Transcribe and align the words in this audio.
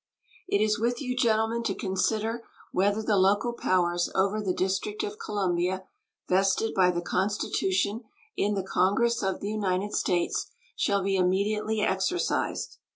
It 0.47 0.61
is 0.63 0.79
with 0.79 0.99
you, 0.99 1.15
gentlemen, 1.15 1.61
to 1.61 1.75
consider 1.75 2.43
whether 2.71 3.03
the 3.03 3.17
local 3.19 3.53
powers 3.53 4.09
over 4.15 4.41
the 4.41 4.51
District 4.51 5.03
of 5.03 5.19
Columbia 5.19 5.83
vested 6.27 6.73
by 6.73 6.89
the 6.89 7.03
Constitution 7.03 8.05
in 8.35 8.55
the 8.55 8.63
Congress 8.63 9.21
of 9.21 9.41
the 9.41 9.51
United 9.51 9.93
States 9.93 10.47
shall 10.75 11.03
be 11.03 11.17
immediately 11.17 11.81
exercised. 11.81 12.79